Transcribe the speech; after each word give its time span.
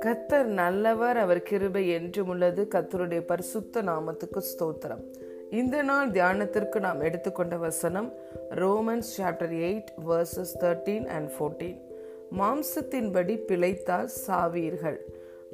கத்தர் 0.00 0.44
நல்லவர் 0.44 1.16
அவர் 1.16 1.42
கிருபை 1.42 1.88
என்றும் 1.88 2.28
உள்ளது. 2.28 2.68
கத்தருடைய 2.70 3.20
பரிசுத்த 3.20 3.82
நாமத்துக்கு 3.82 4.40
ஸ்தோத்திரம். 4.40 5.02
இந்த 5.50 5.82
நாள் 5.82 6.10
தியானத்திற்கு 6.10 6.80
நாம் 6.80 7.00
எடுத்துக்கொண்ட 7.00 7.56
வசனம் 7.56 8.12
Romans 8.50 9.12
chapter 9.18 9.52
eight 9.52 9.86
verses 10.08 10.54
thirteen 10.60 11.06
and 11.06 11.30
fourteen 11.30 11.80
மாம்சத்தின்படி 12.38 13.36
பிழைத்தால் 13.36 14.08
சாவீர்கள். 14.26 14.98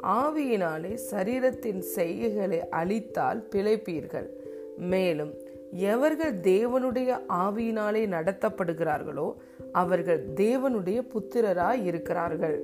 ஆவியினாலே 0.02 0.98
சரீரத்தின் 1.10 1.82
செய்கைகளை 1.96 2.68
அழித்தால் 2.70 3.48
பிழைப்பீர்கள். 3.50 4.28
மேலும் 4.76 5.34
எவர்கள் 5.72 6.34
தேவனுடைய 6.34 7.20
ஆவியினாலே 7.28 8.06
நடத்தப்படுகிறார்களோ 8.06 9.34
அவர்கள் 9.74 10.20
தேவனுடைய 10.34 10.98
புத்திரராய் 11.12 11.82
இருக்கிறார்கள் 11.84 12.56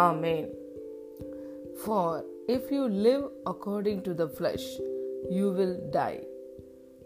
ஆமேன் 0.00 0.48
for 1.82 2.22
if 2.46 2.70
you 2.72 2.84
live 3.06 3.24
according 3.44 4.00
to 4.00 4.14
the 4.14 4.26
flesh 4.36 4.70
you 5.30 5.50
will 5.50 5.78
die 5.90 6.12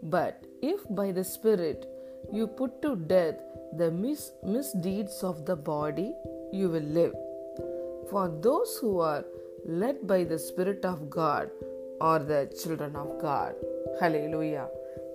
but 0.09 0.41
if 0.61 0.85
by 0.95 1.07
the 1.11 1.23
spirit 1.35 1.83
you 2.31 2.45
put 2.47 2.77
to 2.79 2.91
death 3.07 3.41
the 3.77 3.89
mis 3.89 4.27
misdeeds 4.45 5.21
of 5.25 5.43
the 5.43 5.55
body 5.55 6.07
you 6.51 6.67
will 6.69 6.91
live 6.93 7.15
for 8.11 8.31
those 8.39 8.75
who 8.85 8.91
are 9.01 9.23
led 9.65 10.01
by 10.05 10.25
the 10.25 10.37
spirit 10.49 10.85
of 10.85 11.03
God 11.09 11.51
are 11.97 12.25
the 12.25 12.45
children 12.63 12.95
of 12.95 13.15
God 13.17 13.59
ஹலே 14.01 14.23
லூயா 14.27 14.65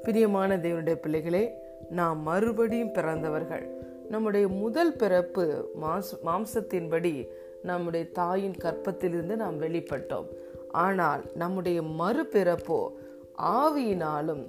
பிரியமான 0.04 0.56
தேவனுடைய 0.56 0.94
பிள்ளைகளே 0.94 1.44
நாம் 1.90 2.20
மறுபடியும் 2.22 2.92
பிறந்தவர்கள் 2.92 3.66
நம்முடைய 4.08 4.48
முதல் 4.48 4.92
பிறப்பு 4.96 5.44
மாஸ் 5.82 6.12
மாம்சத்தின்படி 6.24 7.14
நம்முடைய 7.62 8.04
தாயின் 8.12 8.56
கற்பத்திலிருந்து 8.62 9.36
நாம் 9.36 9.62
வெளிப்பட்டோம். 9.62 10.28
ஆனால் 10.84 11.22
நம்முடைய 11.34 11.82
மறுபிறப்போ 12.00 12.80
ஆவியினாலும் 13.42 14.44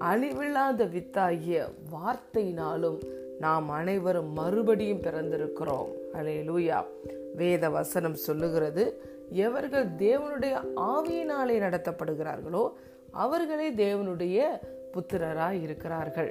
அழிவில்லாத 0.00 0.86
வித்தாகிய 0.94 1.58
வார்த்தையினாலும் 1.94 2.98
நாம் 3.38 3.68
அனைவரும் 3.68 4.32
மறுபடியும் 4.32 5.04
பிறந்திருக்கிறோம். 5.06 5.90
அலே 6.12 6.36
லூயா 6.48 6.78
வேத 7.36 7.70
வசனம் 7.70 8.14
சொல்லுகிறது 8.14 8.84
எவர்கள் 9.32 9.86
தேவனுடைய 9.98 10.54
ஆவியினாலே 10.76 11.56
நடத்தப்படுகிறார்களோ 11.64 12.64
அவர்களே 13.10 13.68
தேவனுடைய 13.70 14.38
புத்திரராய் 14.94 15.62
இருக்கிறார்கள் 15.62 16.30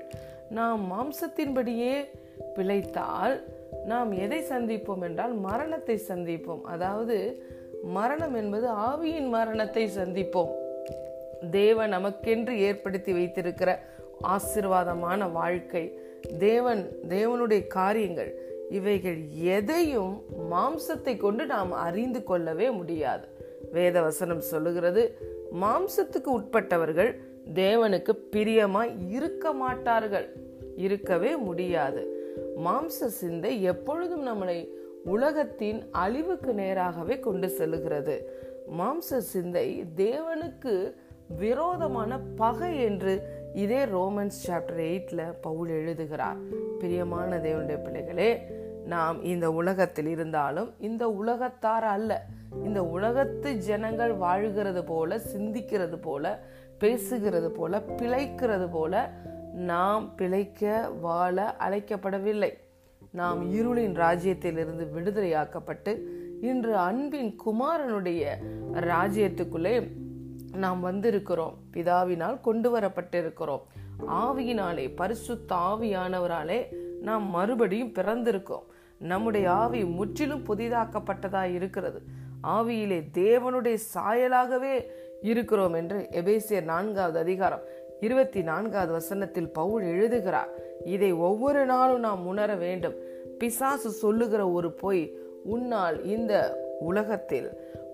நாம் 0.50 0.82
மாம்சத்தின்படியே 0.92 1.96
பிழைத்தால் 2.56 3.44
நாம் 3.86 4.12
எதை 4.12 4.40
சந்திப்போம் 4.40 5.02
என்றால் 5.02 5.34
மரணத்தை 5.34 6.02
சந்திப்போம். 6.08 6.62
அதாவது 6.62 7.46
மரணம் 7.84 8.34
என்பது 8.34 8.68
ஆவியின் 8.68 9.28
மரணத்தை 9.28 9.90
சந்திப்போம். 9.98 10.50
தேவன் 11.52 11.94
நமக்கென்று 11.94 12.50
ஏற்படுத்தி 12.50 13.14
வைத்திருக்கிற 13.14 13.84
ஆசிர்வாதமான 14.24 15.32
வாழ்க்கை. 15.32 16.00
தேவன் 16.40 16.90
தேவனுடைய 17.10 17.68
காரியங்கள் 17.68 18.42
இவைகள் 18.70 19.18
எதையும் 19.32 20.22
மாம்சத்தை 20.52 21.18
கொண்டு 21.18 21.46
நாம் 21.46 21.72
அறிந்து 21.72 22.24
கொள்ளவே 22.24 22.70
முடியாது. 22.70 23.28
வேதவசனம் 23.74 24.38
சொல்லுகிறது 24.38 25.20
மாம்சத்துக்கு 25.62 26.26
உட்பட்டவர்கள் 26.26 27.22
தேவனுக்கு 27.54 28.14
பிரியமாய் 28.32 28.92
இருக்க 29.10 29.54
மாட்டார்கள். 29.54 30.34
இருக்கவே 30.76 31.36
முடியாது. 31.36 32.13
மாம்ச 32.66 33.06
சிந்தை 33.08 33.64
எப்பொழுதும் 33.64 34.28
நம்மளை 34.28 34.68
உலகத்தின் 35.06 35.86
அழிவுக்கு 35.92 36.54
நேராகவே 36.54 37.20
கொண்டு 37.20 37.48
செல்லுகிறது. 37.48 38.22
மாம்ச 38.80 39.18
சிந்தை 39.18 39.84
தேவனுக்கு 39.96 40.94
விரோதமான 41.38 42.20
பகை 42.20 42.82
என்று 42.82 43.22
இதே 43.54 43.86
ரோமன்ஸ் 43.86 44.40
சாப்டர் 44.48 44.78
எயிட்ல 44.78 45.34
பவுல் 45.42 45.70
எழுதுகிறார். 45.70 46.38
பிரியமான 46.80 47.38
தேவனுடைய 47.38 47.82
பிள்ளைகளே 47.82 48.42
நாம் 48.86 49.24
இந்த 49.24 49.52
உலகத்தில் 49.52 50.08
இருந்தாலும் 50.08 50.74
இந்த 50.80 51.08
உலகத்தார் 51.08 51.84
அல்ல. 51.84 52.26
இந்த 52.66 52.86
உலகத்து 52.86 53.56
ஜனங்கள் 53.56 54.14
வாழ்கிறது 54.14 54.84
போல 54.84 55.18
சிந்திக்கிறது 55.18 56.02
போல 56.02 56.40
பேசுகிறது 56.80 57.48
போல 57.48 57.80
பிழைக்கிறது 57.80 58.68
போல 58.72 59.12
நாம் 59.54 60.16
பிழைக்க 60.16 60.90
வாழ 61.02 61.56
அழைக்கப்படவில்லை. 61.60 62.54
நாம் 63.12 63.54
இருளின் 63.54 63.94
ராஜ்யத்திலிருந்து 63.94 64.88
விடுதலையாக்கப்பட்டு 64.96 66.00
இன்று 66.42 66.78
அன்பின் 66.78 67.36
குமாரனுடைய 67.46 68.24
ராஜ்யத்துக்குள்ளே 68.74 69.92
நாம் 70.54 70.86
வந்திருக்கிறோம். 70.86 71.54
பிதாவினால் 71.74 72.42
கொண்டு 72.42 72.80
வரப்பட்டிருக்கிறோம் 72.80 73.62
ஆவியினாலே 74.08 74.96
பரிசுத்த 74.96 75.56
ஆவியானவராலே 75.56 76.66
நாம் 77.02 77.30
மறுபடியும் 77.30 77.94
பிறந்திருக்கோம் 77.94 78.64
நம்முடைய 79.00 79.52
ஆவி 79.52 79.86
முற்றிலும் 79.86 80.46
புதிதாக்கப்பட்டதா 80.46 81.54
இருக்கிறது. 81.54 82.02
ஆவியிலே 82.44 83.04
தேவனுடைய 83.14 83.78
சாயலாகவே 83.94 84.86
இருக்கிறோம் 85.22 85.74
என்று 85.74 86.08
எபேசியர் 86.12 86.64
நான்காவது 86.64 87.20
அதிகாரம் 87.20 87.62
இருபத்தி 88.04 88.42
நான்காவது 88.42 88.92
வசனத்தில் 88.92 89.50
பவுல் 89.50 89.84
எழுதுகிறார் 89.84 90.52
இதை 90.86 91.12
ஒவ்வொரு 91.12 91.66
நாளும் 91.66 92.00
நாம் 92.00 92.28
உணர 92.28 92.56
வேண்டும். 92.56 92.96
பிசாசு 93.40 93.90
சொல்லுகிற 93.90 94.42
ஒரு 94.50 94.72
பொய் 94.72 95.04
உன்னால் 95.44 95.98
இந்த 96.04 96.34
உலகத்தில் 96.80 97.48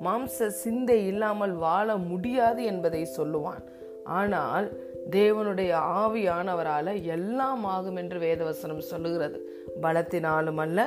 மாம்ச 0.04 0.48
சிந்தை 0.64 1.08
இல்லாமல் 1.08 1.54
வாழ 1.54 1.96
முடியாது 1.96 2.64
என்பதை 2.64 3.02
சொல்லுவான். 3.18 3.64
ஆனால் 4.04 4.68
தேவனுடைய 5.12 5.72
ஆவியானவரால 6.04 6.88
எல்லாம் 7.04 7.64
ஆகும் 7.64 7.96
என்று 7.96 8.20
வேதவசனம் 8.20 8.88
சொல்லுகிறது. 8.92 9.40
பலத்தினாலும் 9.82 10.62
அல்ல 10.66 10.80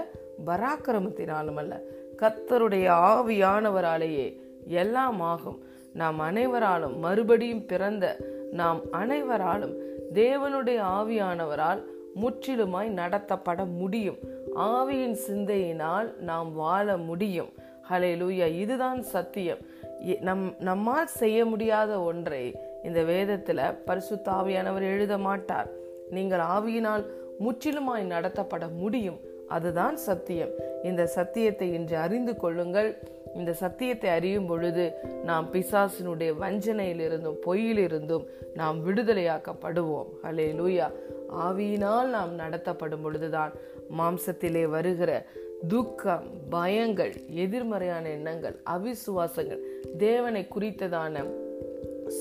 பராக்கிரமத்தினாலும் 0.47 1.61
அல்ல. 1.63 1.75
கத்தருடைய 2.23 2.89
ஆவியானவராலேயே 3.13 4.29
எல்லாம் 4.65 5.21
ஆகும். 5.21 5.59
நாம் 5.93 6.19
அனைவராலும் 6.19 6.99
மறுபடியும் 6.99 7.67
பிறந்த 7.67 8.05
நாம் 8.53 8.81
அனைவராலும் 8.91 9.75
தேவனுடைய 10.15 10.79
ஆவியானவரால் 10.97 11.83
முற்றிலுமாய் 12.23 12.91
நடத்தப்பட 13.01 13.65
முடியும். 13.79 14.19
ஆவியின் 14.57 15.17
சிந்தையினால் 15.29 16.09
நாம் 16.19 16.55
வாழ 16.55 16.97
முடியும். 16.97 17.49
ஹலே 17.91 18.11
லூயா 18.23 18.47
இதுதான் 18.59 19.03
சத்தியம். 19.03 19.59
நம் 20.21 20.55
நம்மால் 20.59 21.07
செய்ய 21.07 21.45
முடியாத 21.45 22.01
ஒன்றை 22.01 22.45
இந்த 22.83 23.03
வேதத்தில் 23.03 23.61
பரிசுத்த 23.85 24.31
ஆவியானவர் 24.31 24.87
எழுத 24.95 25.19
மாட்டார். 25.19 25.69
நீங்கள் 26.11 26.45
ஆவியினால் 26.57 27.05
முற்றிலுமாய் 27.41 28.11
நடத்தப்பட 28.15 28.65
முடியும். 28.77 29.21
அதுதான் 29.57 29.97
சத்தியம். 30.09 30.53
இந்த 30.83 31.03
சத்தியத்தை 31.17 31.67
இன்று 31.73 31.97
அறிந்து 31.97 32.33
கொள்ளுங்கள். 32.37 32.91
இந்த 33.35 33.53
சத்தியத்தை 33.63 34.09
அறியும் 34.11 34.47
பொழுது 34.47 34.85
நாம் 35.25 35.47
பிசாசினுடைய 35.53 36.31
வஞ்சனையிலிருந்தும் 36.43 37.39
பொய்யிலிருந்தும் 37.47 38.25
நாம் 38.55 38.79
விடுதலையாக்கப்படுவோம். 38.87 40.11
ஹலே 40.25 40.49
லூயா 40.61 40.89
ஆவியினால் 41.47 42.09
நாம் 42.17 42.33
நடத்தப்படும் 42.35 43.05
பொழுதுதான் 43.05 43.53
மாம்சத்திலே 43.99 44.65
வருகிற 44.75 45.13
துக்கம் 45.69 46.27
பயங்கள் 46.51 47.13
எதிர்மறையான 47.45 48.05
எண்ணங்கள் 48.09 48.57
அவிசுவாசங்கள் 48.75 49.63
தேவனை 49.99 50.43
குறித்ததான 50.55 51.25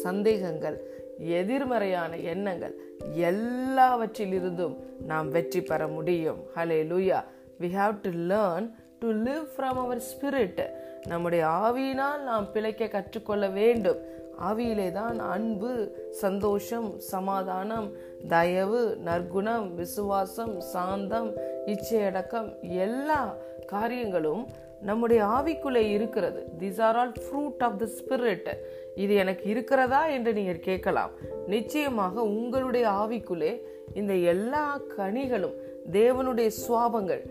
சந்தேகங்கள் 0.04 0.78
எதிர்மறையான 1.20 2.18
எண்ணங்கள் 2.18 2.76
எல்லாவற்றிலிருந்தும் 3.16 4.76
நாம் 5.06 5.30
வெற்றி 5.30 5.62
பெற 5.62 5.88
முடியும். 5.88 6.38
ஹலே 6.56 6.80
லூயா 6.92 7.24
we 7.60 7.70
have 7.80 7.96
to 8.02 8.10
learn 8.10 8.72
to 9.00 9.12
live 9.12 9.46
from 9.58 9.80
our 9.84 10.02
spirit 10.02 10.70
நம்முடைய 11.08 11.46
ஆவியினால் 11.46 12.22
நாம் 12.24 12.52
பிழைக்க 12.52 12.88
கற்றுக்கொள்ள 12.88 13.48
வேண்டும். 13.48 13.98
ஆவியிலே 14.50 14.92
தான் 14.92 15.20
அன்பு 15.20 15.98
சந்தோஷம் 16.12 17.00
சமாதானம் 17.00 17.92
தயவு 18.28 18.98
நற்குணம் 19.06 19.76
விசுவாசம் 19.76 20.60
சாந்தம் 20.60 21.32
இச்சையடக்கம் 21.66 22.60
எல்லா 22.62 23.36
காரியங்களும் 23.68 24.48
நம்முடைய 24.82 25.26
ஆவிக்குள்ளே 25.26 25.90
இருக்கிறது. 25.90 26.46
These 26.60 26.82
are 26.82 26.96
all 26.96 27.12
fruit 27.12 27.60
of 27.60 27.80
the 27.80 27.86
spirit 27.86 28.50
இது 28.96 29.16
எனக்கு 29.16 29.50
இருக்கிறதா 29.50 30.08
என்று 30.08 30.34
நீங்கள் 30.34 30.60
கேட்கலாம். 30.60 31.12
நிச்சயமாக 31.48 32.22
உங்களுடைய 32.22 32.88
ஆவிக்குள்ளே 32.88 33.60
இந்த 33.94 34.14
எல்லா 34.14 34.82
கனிகளும் 34.98 35.54
தேவனுடைய 35.92 36.50
சுவாபங்கள் 36.68 37.22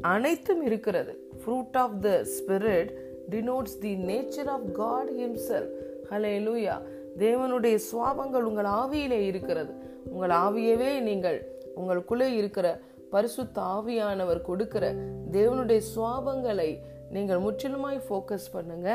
அனைத்தும் 0.00 0.62
இருக்கிறது. 0.62 1.30
Fruit 1.40 1.76
of 1.76 2.00
the 2.00 2.08
spirit 2.08 2.90
denotes 3.30 3.78
the 3.80 3.94
nature 3.94 4.46
of 4.46 4.72
God 4.72 5.10
himself 5.10 5.68
ஹலே 6.10 6.34
லூயா 6.46 6.82
தேவனுடைய 7.18 7.78
சுவாபங்கள் 7.92 8.42
உங்கள் 8.42 8.64
ஆவியிலே 8.64 9.20
இருக்கிறது. 9.20 9.72
உங்கள் 10.04 10.30
ஆவியவே 10.30 11.00
நீங்கள் 11.00 11.48
உங்களுக்குள்ளே 11.76 12.34
இருக்கிற 12.34 12.80
பரிசுத்த 13.10 13.60
ஆவியானவர் 13.60 14.40
கொடுக்கிற 14.40 14.94
தேவனுடைய 15.32 15.80
சுவாபங்களை 15.96 16.78
நீங்கள் 17.14 17.42
முற்றிலுமாய் 17.44 17.98
ஃபோக்கஸ் 18.08 18.52
பண்ணுங்க. 18.56 18.88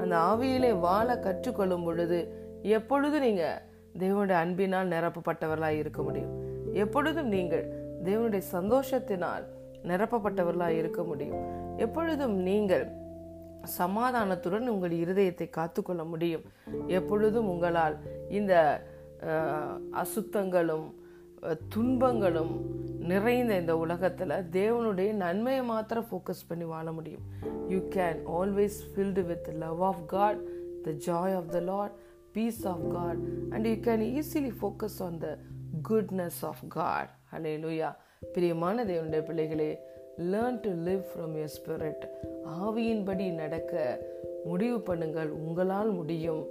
அந்த 0.00 0.14
ஆவியிலே 0.30 0.70
வாழ 0.86 1.08
கற்றுக்கொள்ளும் 1.26 1.84
பொழுது 1.88 2.20
எப்பொழுது 2.76 3.16
நீங்கள் 3.26 3.60
தேவனுடைய 4.02 4.38
அன்பினால் 4.44 4.92
நிரப்பப்பட்டவர்களாக 4.94 5.80
இருக்க 5.82 6.00
முடியும்? 6.02 6.32
எப்பொழுதும் 6.84 7.30
நீங்கள் 7.36 7.64
தேவனுடைய 8.08 8.42
சந்தோஷத்தினால் 8.56 9.44
நிரப்பப்பட்டவர்களாக 9.90 10.78
இருக்க 10.80 11.02
முடியும்? 11.10 11.42
எப்பொழுதும் 11.84 12.36
நீங்கள் 12.48 12.84
சமாதானத்துடன் 13.78 14.72
உங்கள் 14.72 14.94
இருதயத்தை 15.02 15.46
காத்துக்கொள்ள 15.58 16.04
முடியும்? 16.12 16.46
எப்பொழுதும் 16.98 17.50
உங்களால் 17.52 17.96
இந்த 18.38 18.54
அசுத்தங்களும் 20.02 20.86
துன்பங்களும் 21.74 22.54
நிறைந்த 23.02 23.56
இந்த 23.56 23.76
உலகத்தில் 23.76 24.28
தேவனுடைய 24.28 25.12
நன்மையை 25.12 25.62
மாத்திரம் 25.62 26.06
ஃபோக்கஸ் 26.10 26.46
பண்ணி 26.48 26.64
வாழ 26.64 26.92
முடியும். 26.92 27.20
You 27.68 27.78
can 27.78 28.18
always 28.26 28.78
filled 28.94 29.26
with 29.26 29.48
love 29.58 29.82
of 29.82 30.06
God 30.06 30.38
the 30.82 30.90
joy 30.90 31.34
of 31.34 31.50
the 31.50 31.60
lord 31.60 31.92
peace 32.32 32.66
of 32.66 32.90
God 32.90 33.16
and 33.50 33.66
you 33.66 33.72
can 33.72 34.22
easily 34.22 34.50
focus 34.62 34.98
on 34.98 35.18
the 35.18 35.38
goodness 35.88 36.40
of 36.40 36.62
God 36.68 37.08
அலே 37.32 37.56
லூயா 37.58 37.94
பிரியமான 38.32 38.84
தேவனுடைய 38.84 39.24
பிள்ளைகளே 39.24 39.78
learn 40.18 40.60
to 40.60 40.70
live 40.70 41.04
from 41.12 41.36
your 41.36 41.48
spirit 41.58 42.06
ஆவியின்படி 42.46 43.34
நடக்க 43.34 43.98
முடிவு 44.44 44.78
பண்ணுங்கள். 44.78 45.28
உங்களால் 45.28 45.92
முடியும். 45.92 46.46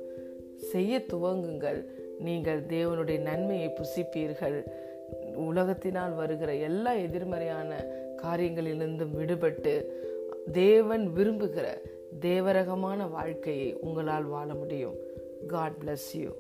செய்ய 0.56 1.04
துவங்குங்கள். 1.13 1.86
நீங்கள் 2.19 2.65
தேவனுடைய 2.65 3.19
நன்மையை 3.19 3.69
புசிப்பீர்கள். 3.69 4.63
உலகத்தினால் 5.36 6.16
வருகிற 6.16 6.56
எல்லா 6.56 6.92
எதிர்மறையான 6.92 7.86
காரியங்களிலிருந்தும் 8.24 9.16
விடுபட்டு 9.19 9.86
தேவன் 10.51 11.12
விரும்புகிற 11.16 11.66
தேவரகமான 12.22 13.10
வாழ்க்கையை 13.10 13.78
உங்களால் 13.81 14.24
வாழ 14.24 14.54
முடியும். 14.54 14.95
God 15.48 15.75
bless 15.86 16.18
you 16.18 16.31